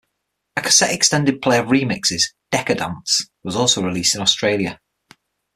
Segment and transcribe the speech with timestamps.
[0.57, 4.79] A cassette extended play of remixes, "Dekadance", was also released in Australia.